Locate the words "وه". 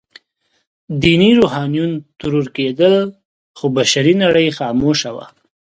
5.15-5.27